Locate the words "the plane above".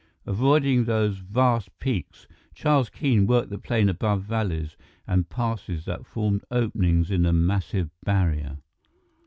3.51-4.23